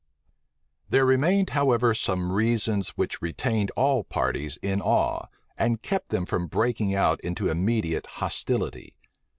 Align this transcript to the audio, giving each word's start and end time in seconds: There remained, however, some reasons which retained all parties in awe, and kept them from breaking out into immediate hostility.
There 0.89 1.05
remained, 1.05 1.51
however, 1.51 1.93
some 1.93 2.31
reasons 2.31 2.89
which 2.97 3.21
retained 3.21 3.69
all 3.75 4.03
parties 4.03 4.57
in 4.63 4.81
awe, 4.81 5.27
and 5.55 5.79
kept 5.83 6.09
them 6.09 6.25
from 6.25 6.47
breaking 6.47 6.95
out 6.95 7.21
into 7.23 7.49
immediate 7.51 8.07
hostility. 8.13 8.95